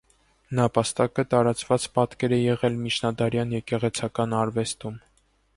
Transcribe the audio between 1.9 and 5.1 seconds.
պատկեր է եղել միջնադարյան եկեղեցական արվեստում։